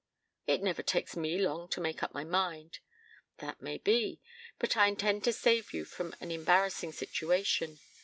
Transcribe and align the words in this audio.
"It 0.47 0.63
never 0.63 0.81
takes 0.81 1.15
me 1.15 1.37
long 1.37 1.67
to 1.69 1.79
make 1.79 2.01
up 2.01 2.11
my 2.11 2.23
mind" 2.23 2.79
"That 3.37 3.61
may 3.61 3.77
be, 3.77 4.19
but 4.57 4.75
I 4.75 4.87
intend 4.87 5.23
to 5.25 5.31
save 5.31 5.73
you 5.73 5.85
from 5.85 6.15
an 6.19 6.31
embarrassing 6.31 6.93
situation. 6.93 7.77